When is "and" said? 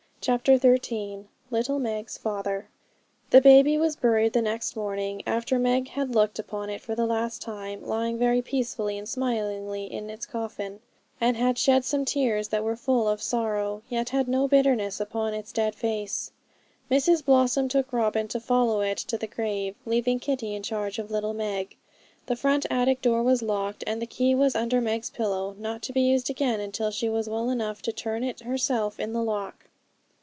8.99-9.09, 11.19-11.37, 23.87-23.99